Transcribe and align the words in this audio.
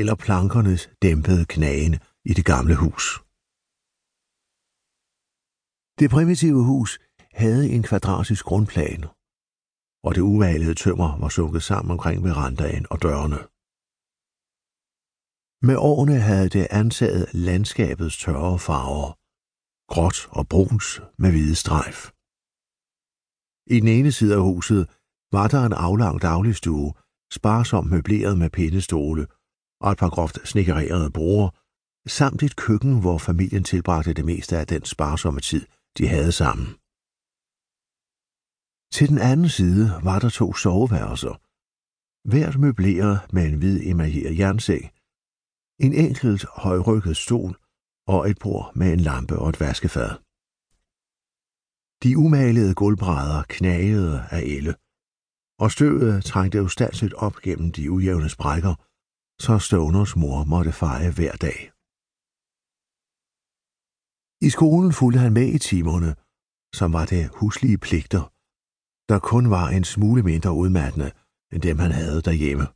eller 0.00 0.14
plankernes 0.14 0.82
dæmpede 1.02 1.44
knagen 1.54 1.94
i 2.30 2.32
det 2.38 2.44
gamle 2.52 2.76
hus. 2.84 3.04
Det 6.00 6.08
primitive 6.16 6.62
hus 6.70 6.90
havde 7.42 7.64
en 7.74 7.82
kvadratisk 7.88 8.44
grundplan, 8.50 9.02
og 10.06 10.10
det 10.14 10.22
uvalede 10.32 10.74
tømmer 10.74 11.10
var 11.22 11.28
sunket 11.28 11.62
sammen 11.62 11.90
omkring 11.96 12.18
verandaen 12.24 12.86
og 12.92 13.02
dørene. 13.02 13.40
Med 15.66 15.76
årene 15.90 16.18
havde 16.28 16.48
det 16.48 16.66
antaget 16.70 17.24
landskabets 17.34 18.16
tørre 18.24 18.58
farver, 18.66 19.10
gråt 19.92 20.18
og 20.38 20.44
bruns 20.52 20.88
med 21.22 21.30
hvide 21.30 21.56
strejf. 21.62 22.00
I 23.74 23.76
den 23.80 23.88
ene 23.96 24.12
side 24.12 24.34
af 24.34 24.42
huset 24.50 24.82
var 25.36 25.48
der 25.48 25.62
en 25.66 25.76
aflang 25.86 26.22
dagligstue, 26.22 26.94
sparsomt 27.32 27.90
møbleret 27.90 28.38
med 28.38 28.50
pindestole 28.50 29.26
og 29.80 29.92
et 29.92 29.98
par 29.98 30.10
groft 30.10 30.48
snikkererede 30.48 31.10
bruger, 31.10 31.48
samt 32.08 32.42
et 32.42 32.56
køkken, 32.56 33.00
hvor 33.00 33.18
familien 33.18 33.64
tilbragte 33.64 34.12
det 34.14 34.24
meste 34.24 34.58
af 34.58 34.66
den 34.66 34.84
sparsomme 34.84 35.40
tid, 35.40 35.66
de 35.98 36.08
havde 36.08 36.32
sammen. 36.32 36.66
Til 38.92 39.08
den 39.08 39.18
anden 39.18 39.48
side 39.48 40.00
var 40.02 40.18
der 40.18 40.28
to 40.28 40.54
soveværelser, 40.54 41.34
hvert 42.28 42.58
møbleret 42.58 43.20
med 43.32 43.44
en 43.48 43.58
hvid 43.58 43.80
emaljeret 43.90 44.38
jernseng, 44.38 44.84
en 45.84 45.92
enkelt 46.06 46.44
højrykket 46.64 47.16
stol 47.16 47.52
og 48.06 48.30
et 48.30 48.38
bord 48.38 48.76
med 48.76 48.92
en 48.92 49.00
lampe 49.00 49.38
og 49.38 49.48
et 49.48 49.60
vaskefad. 49.60 50.10
De 52.02 52.18
umalede 52.18 52.74
gulvbrædder 52.74 53.42
knagede 53.48 54.26
af 54.30 54.42
elle, 54.54 54.74
og 55.58 55.70
støvet 55.70 56.24
trængte 56.24 56.62
ustandsligt 56.62 57.14
op 57.14 57.36
gennem 57.36 57.72
de 57.72 57.90
ujævne 57.90 58.28
sprækker, 58.28 58.74
så 59.44 59.58
Stoners 59.58 60.16
mor 60.16 60.44
måtte 60.52 60.72
feje 60.72 61.10
hver 61.16 61.34
dag. 61.46 61.58
I 64.46 64.48
skolen 64.56 64.92
fulgte 64.98 65.20
han 65.24 65.32
med 65.38 65.48
i 65.56 65.58
timerne, 65.58 66.10
som 66.78 66.88
var 66.96 67.04
det 67.12 67.22
huslige 67.38 67.78
pligter, 67.86 68.24
der 69.10 69.18
kun 69.18 69.44
var 69.56 69.66
en 69.76 69.84
smule 69.84 70.22
mindre 70.22 70.52
udmattende 70.62 71.10
end 71.52 71.62
dem, 71.62 71.78
han 71.78 71.92
havde 72.00 72.22
derhjemme. 72.28 72.66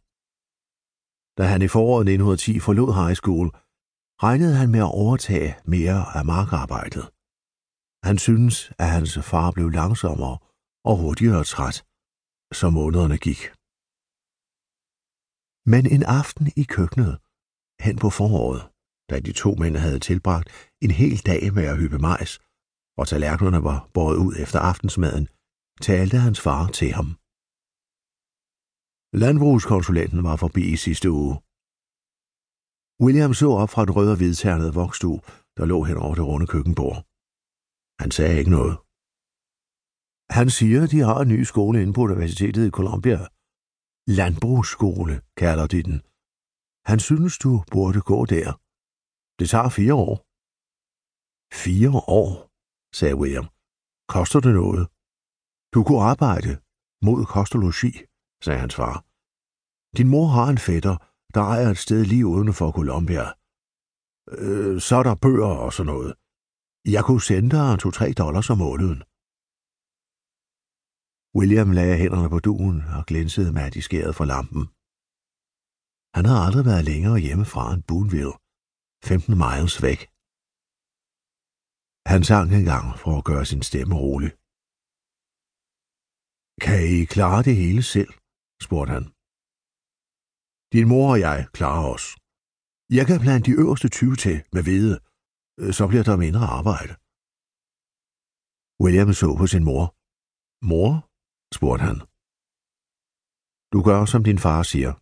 Da 1.38 1.44
han 1.52 1.62
i 1.62 1.68
foråret 1.74 2.04
1910 2.04 2.60
forlod 2.66 2.92
high 3.00 3.16
school, 3.20 3.48
regnede 4.26 4.54
han 4.60 4.70
med 4.70 4.80
at 4.80 4.94
overtage 5.04 5.50
mere 5.64 6.00
af 6.18 6.24
markarbejdet. 6.24 7.04
Han 8.08 8.16
synes, 8.26 8.54
at 8.78 8.88
hans 8.96 9.18
far 9.30 9.50
blev 9.50 9.68
langsommere 9.80 10.38
og 10.88 10.94
hurtigere 11.02 11.44
træt, 11.44 11.76
som 12.60 12.72
månederne 12.72 13.18
gik. 13.26 13.59
Men 15.66 15.86
en 15.94 16.02
aften 16.02 16.46
i 16.56 16.64
køkkenet, 16.76 17.12
hen 17.84 17.96
på 18.02 18.10
foråret, 18.10 18.62
da 19.10 19.20
de 19.20 19.32
to 19.32 19.50
mænd 19.60 19.76
havde 19.76 19.98
tilbragt 19.98 20.48
en 20.84 20.90
hel 20.90 21.18
dag 21.30 21.42
med 21.56 21.64
at 21.72 21.78
hyppe 21.78 21.98
majs, 21.98 22.32
og 22.98 23.08
tallerkenerne 23.08 23.64
var 23.64 23.78
båret 23.94 24.16
ud 24.16 24.34
efter 24.44 24.58
aftensmaden, 24.58 25.26
talte 25.80 26.16
hans 26.26 26.40
far 26.40 26.66
til 26.78 26.90
ham. 26.98 27.08
Landbrugskonsulenten 29.22 30.20
var 30.28 30.36
forbi 30.44 30.64
i 30.74 30.76
sidste 30.76 31.08
uge. 31.10 31.34
William 33.04 33.34
så 33.34 33.48
op 33.62 33.70
fra 33.70 33.84
den 33.84 33.94
røde 33.96 34.12
og 34.14 34.18
hvidternede 34.20 34.74
vokstue, 34.82 35.20
der 35.56 35.64
lå 35.72 35.78
hen 35.88 35.96
over 36.04 36.14
det 36.14 36.26
runde 36.30 36.46
køkkenbord. 36.46 36.98
Han 38.02 38.10
sagde 38.16 38.38
ikke 38.40 38.54
noget. 38.58 38.74
Han 40.38 40.48
siger, 40.58 40.80
de 40.92 40.98
har 41.08 41.18
en 41.20 41.32
ny 41.34 41.40
skole 41.50 41.76
inde 41.82 41.92
på 41.92 42.00
Universitetet 42.08 42.66
i 42.66 42.76
Columbia. 42.78 43.20
Landbrugsskole, 44.18 45.14
kalder 45.36 45.66
de 45.74 45.82
den. 45.88 45.98
Han 46.90 46.98
synes, 47.08 47.38
du 47.44 47.52
burde 47.72 48.00
gå 48.12 48.18
der. 48.34 48.48
Det 49.38 49.46
tager 49.52 49.68
fire 49.78 49.94
år. 49.94 50.16
Fire 51.64 51.92
år, 52.20 52.30
sagde 52.98 53.16
William. 53.20 53.48
Koster 54.14 54.40
det 54.46 54.54
noget? 54.62 54.84
Du 55.74 55.78
kunne 55.86 56.02
arbejde 56.12 56.52
mod 57.06 57.20
kostologi, 57.34 57.92
sagde 58.44 58.60
hans 58.64 58.74
far. 58.80 58.96
Din 59.96 60.08
mor 60.12 60.26
har 60.36 60.48
en 60.54 60.64
fætter, 60.68 60.96
der 61.34 61.42
ejer 61.54 61.68
et 61.70 61.80
sted 61.86 62.02
lige 62.04 62.26
uden 62.26 62.50
for 62.58 62.68
Columbia. 62.78 63.26
Øh, 64.38 64.80
så 64.86 64.94
er 65.00 65.04
der 65.08 65.22
bøger 65.24 65.54
og 65.64 65.72
sådan 65.72 65.92
noget. 65.92 66.10
Jeg 66.94 67.02
kunne 67.04 67.26
sende 67.30 67.50
dig 67.56 67.78
to-tre 67.78 68.08
dollars 68.22 68.50
om 68.50 68.58
måneden. 68.58 69.00
William 71.38 71.70
lagde 71.78 71.96
hænderne 72.02 72.28
på 72.34 72.38
duen 72.48 72.78
og 72.96 73.02
glinsede 73.10 73.50
med 73.58 73.76
i 73.80 73.82
skæret 73.86 74.14
fra 74.18 74.26
lampen. 74.32 74.62
Han 76.16 76.24
havde 76.28 76.44
aldrig 76.46 76.64
været 76.70 76.84
længere 76.90 77.18
hjemme 77.26 77.46
fra 77.52 77.64
en 77.74 77.82
Boonville, 77.88 78.34
15 79.10 79.34
miles 79.44 79.76
væk. 79.86 80.00
Han 82.12 82.20
sang 82.30 82.46
en 82.58 82.66
gang 82.72 82.86
for 83.02 83.12
at 83.18 83.26
gøre 83.30 83.46
sin 83.50 83.62
stemme 83.70 83.94
rolig. 84.04 84.30
Kan 86.64 86.80
I 86.96 86.98
klare 87.14 87.40
det 87.48 87.56
hele 87.62 87.82
selv? 87.94 88.12
spurgte 88.66 88.92
han. 88.96 89.04
Din 90.74 90.86
mor 90.92 91.06
og 91.14 91.20
jeg 91.26 91.38
klarer 91.58 91.86
os. 91.94 92.06
Jeg 92.98 93.04
kan 93.08 93.18
blande 93.24 93.46
de 93.48 93.56
øverste 93.62 93.88
20 93.88 94.16
til 94.24 94.36
med 94.54 94.62
hvede. 94.66 94.96
Så 95.78 95.84
bliver 95.90 96.04
der 96.08 96.22
mindre 96.24 96.44
arbejde. 96.58 96.92
William 98.82 99.10
så 99.20 99.28
på 99.40 99.46
sin 99.52 99.64
mor. 99.68 99.84
Mor? 100.70 101.09
Spurgte 101.56 101.84
han. 101.88 101.98
Du 103.72 103.78
gør, 103.88 104.00
som 104.12 104.22
din 104.28 104.40
far 104.46 104.62
siger, 104.72 104.92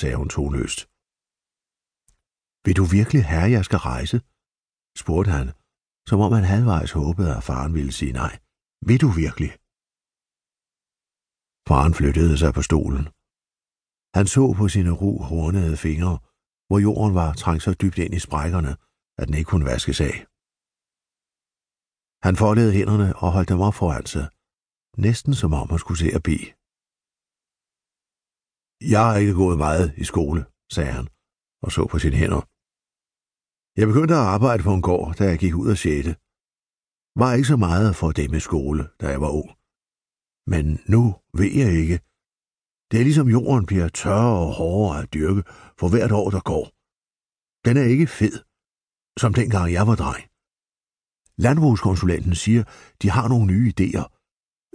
sagde 0.00 0.16
hun 0.20 0.28
tonløst. 0.36 0.80
Vil 2.64 2.76
du 2.80 2.84
virkelig 2.96 3.22
have, 3.32 3.46
at 3.48 3.54
jeg 3.56 3.64
skal 3.68 3.80
rejse? 3.92 4.18
spurgte 5.02 5.30
han, 5.38 5.46
som 6.08 6.18
om 6.24 6.32
han 6.36 6.46
halvvejs 6.52 6.92
håbede, 7.00 7.30
at 7.36 7.46
faren 7.48 7.72
ville 7.78 7.92
sige 7.98 8.14
nej. 8.22 8.32
Vil 8.88 9.00
du 9.04 9.10
virkelig? 9.22 9.50
Faren 11.68 11.94
flyttede 11.98 12.34
sig 12.42 12.52
på 12.54 12.62
stolen. 12.68 13.04
Han 14.16 14.26
så 14.34 14.44
på 14.60 14.64
sine 14.74 14.92
ro, 15.02 15.12
hornede 15.30 15.76
fingre, 15.86 16.14
hvor 16.68 16.78
jorden 16.86 17.14
var 17.20 17.30
trængt 17.42 17.62
så 17.66 17.72
dybt 17.82 17.98
ind 18.04 18.14
i 18.14 18.24
sprækkerne, 18.26 18.72
at 19.20 19.24
den 19.26 19.34
ikke 19.38 19.50
kunne 19.50 19.68
vaskes 19.72 20.00
af. 20.10 20.16
Han 22.26 22.34
foldede 22.42 22.72
hænderne 22.78 23.08
og 23.22 23.28
holdt 23.34 23.50
dem 23.52 23.60
op 23.68 23.76
foran 23.80 24.06
sig, 24.14 24.26
næsten 24.96 25.34
som 25.34 25.52
om 25.52 25.70
han 25.70 25.78
skulle 25.78 25.98
se 25.98 26.08
at 26.18 26.22
bede. 26.22 26.46
Jeg 28.92 29.02
har 29.06 29.16
ikke 29.22 29.34
gået 29.42 29.58
meget 29.66 29.86
i 30.02 30.04
skole, 30.04 30.40
sagde 30.76 30.92
han, 30.98 31.06
og 31.64 31.70
så 31.72 31.82
på 31.92 31.98
sine 31.98 32.16
hænder. 32.22 32.42
Jeg 33.80 33.86
begyndte 33.90 34.14
at 34.14 34.28
arbejde 34.36 34.62
på 34.62 34.72
en 34.74 34.86
gård, 34.90 35.08
da 35.18 35.24
jeg 35.24 35.38
gik 35.38 35.54
ud 35.54 35.68
af 35.74 35.78
6. 35.78 36.08
Var 37.20 37.30
ikke 37.36 37.52
så 37.52 37.58
meget 37.68 37.96
for 38.00 38.10
det 38.18 38.30
med 38.30 38.40
skole, 38.40 38.82
da 39.00 39.06
jeg 39.14 39.20
var 39.24 39.32
ung. 39.40 39.50
Men 40.52 40.64
nu 40.94 41.02
ved 41.38 41.52
jeg 41.62 41.70
ikke. 41.82 41.98
Det 42.88 42.96
er 43.00 43.06
ligesom 43.08 43.28
jorden 43.36 43.66
bliver 43.66 43.88
tørre 43.88 44.38
og 44.44 44.50
hårdere 44.58 45.02
at 45.02 45.12
dyrke 45.14 45.42
for 45.78 45.88
hvert 45.90 46.12
år, 46.20 46.28
der 46.36 46.42
går. 46.52 46.64
Den 47.66 47.74
er 47.82 47.86
ikke 47.94 48.08
fed, 48.20 48.36
som 49.22 49.30
dengang 49.40 49.66
jeg 49.72 49.84
var 49.90 49.96
dreng. 50.02 50.24
Landbrugskonsulenten 51.44 52.34
siger, 52.44 52.62
de 53.02 53.08
har 53.16 53.26
nogle 53.28 53.46
nye 53.52 53.72
idéer, 53.74 54.04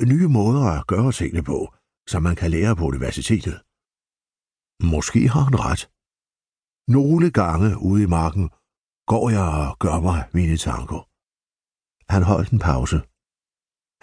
nye 0.06 0.28
måder 0.28 0.66
at 0.78 0.88
gøre 0.88 1.12
tingene 1.12 1.44
på, 1.52 1.58
som 2.12 2.24
man 2.24 2.35
kan 2.35 2.52
lære 2.52 2.75
på 2.75 2.84
universitetet. 2.91 3.58
Måske 4.94 5.22
har 5.34 5.44
han 5.47 5.58
ret. 5.68 5.84
Nogle 6.97 7.28
gange 7.40 7.69
ude 7.90 8.03
i 8.03 8.13
marken 8.19 8.46
går 9.12 9.25
jeg 9.35 9.47
og 9.62 9.69
gør 9.84 9.97
mig 10.08 10.19
mine 10.38 10.58
tanker. 10.68 11.02
Han 12.13 12.24
holdt 12.31 12.50
en 12.52 12.62
pause. 12.69 12.97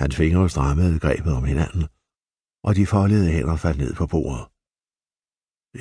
Hans 0.01 0.15
fingre 0.21 0.49
strammede 0.55 1.01
grebet 1.05 1.33
om 1.39 1.45
hinanden, 1.51 1.85
og 2.67 2.73
de 2.79 2.85
foldede 2.95 3.33
hænder 3.35 3.57
faldt 3.65 3.81
ned 3.85 3.93
på 4.01 4.07
bordet. 4.13 4.45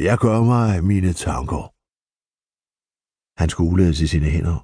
Jeg 0.07 0.17
gør 0.25 0.39
mig 0.53 0.69
mine 0.91 1.13
tanker. 1.27 1.63
Han 3.41 3.49
skulede 3.53 3.93
til 3.99 4.07
sine 4.13 4.29
hænder 4.35 4.57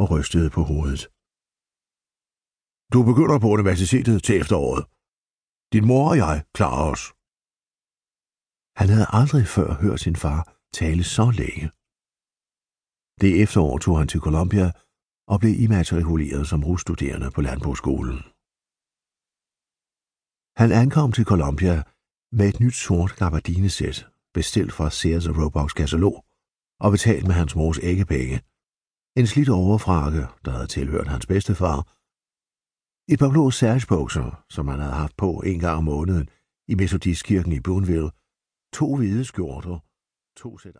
og 0.00 0.06
rystede 0.10 0.50
på 0.56 0.62
hovedet. 0.70 1.02
Du 2.92 2.98
begynder 3.10 3.38
på 3.38 3.48
universitetet 3.56 4.18
til 4.26 4.34
efteråret. 4.40 4.82
Din 5.72 5.86
mor 5.90 6.04
og 6.10 6.16
jeg 6.24 6.36
klarer 6.56 6.84
os. 6.92 7.02
Han 8.80 8.88
havde 8.94 9.08
aldrig 9.20 9.44
før 9.56 9.68
hørt 9.82 10.00
sin 10.00 10.16
far 10.24 10.40
tale 10.78 11.04
så 11.16 11.26
længe. 11.42 11.66
Det 13.22 13.42
efterår 13.42 13.78
tog 13.78 13.98
han 14.00 14.08
til 14.08 14.20
Columbia 14.26 14.68
og 15.32 15.36
blev 15.40 15.54
immatrikuleret 15.64 16.44
som 16.48 16.64
russtuderende 16.64 17.30
på 17.34 17.40
landbrugsskolen. 17.48 18.18
Han 20.60 20.70
ankom 20.82 21.12
til 21.12 21.24
Columbia 21.32 21.76
med 22.38 22.46
et 22.48 22.60
nyt 22.60 22.76
sort 22.86 23.12
gabardinesæt, 23.20 23.98
bestilt 24.34 24.72
fra 24.72 24.90
Sears 24.90 25.26
Roebucks 25.38 25.74
katalog 25.80 26.16
og 26.84 26.88
betalt 26.94 27.26
med 27.26 27.34
hans 27.40 27.56
mors 27.56 27.78
æggepenge. 27.90 28.36
En 29.20 29.26
slidt 29.26 29.48
overfrakke, 29.48 30.22
der 30.44 30.50
havde 30.50 30.66
tilhørt 30.76 31.08
hans 31.14 31.26
bedstefar, 31.26 31.97
et 33.08 33.18
par 33.18 33.30
blå 33.30 33.50
særgebukser, 33.50 34.44
som 34.50 34.68
han 34.68 34.80
havde 34.80 34.94
haft 34.94 35.16
på 35.16 35.42
en 35.46 35.60
gang 35.60 35.76
om 35.76 35.84
måneden 35.84 36.28
i 36.68 36.74
Metodistkirken 36.74 37.52
i 37.52 37.60
Boonville, 37.60 38.10
to 38.72 38.96
hvide 38.96 39.24
skjorter, 39.24 39.78
to 40.36 40.58
sæt 40.58 40.76